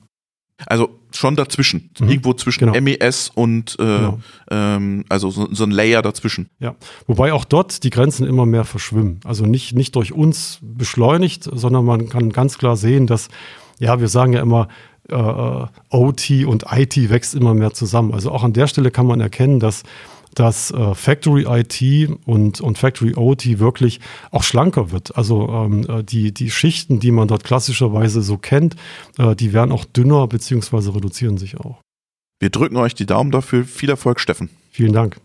[0.65, 2.09] Also schon dazwischen, mhm.
[2.09, 2.79] irgendwo zwischen genau.
[2.79, 4.19] MES und äh, genau.
[4.49, 6.49] ähm, also so, so, ein Layer dazwischen.
[6.59, 6.75] Ja,
[7.07, 9.19] wobei auch dort die Grenzen immer mehr verschwimmen.
[9.25, 13.29] Also nicht, nicht durch uns beschleunigt, sondern man kann ganz klar sehen, dass,
[13.79, 14.67] ja, wir sagen ja immer,
[15.09, 18.13] äh, äh OT und IT wächst immer mehr zusammen.
[18.13, 19.83] Also auch an der Stelle kann man erkennen, dass
[20.35, 23.99] dass äh, Factory IT und, und Factory OT wirklich
[24.31, 25.15] auch schlanker wird.
[25.17, 28.75] Also ähm, äh, die, die Schichten, die man dort klassischerweise so kennt,
[29.17, 31.79] äh, die werden auch dünner beziehungsweise reduzieren sich auch.
[32.39, 33.65] Wir drücken euch die Daumen dafür.
[33.65, 34.49] Viel Erfolg, Steffen.
[34.71, 35.19] Vielen Dank.